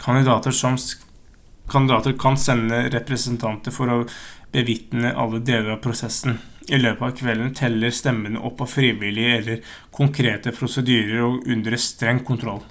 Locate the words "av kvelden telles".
7.08-8.02